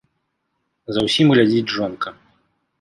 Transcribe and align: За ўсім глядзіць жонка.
За 0.95 1.05
ўсім 1.07 1.27
глядзіць 1.35 1.69
жонка. 1.77 2.19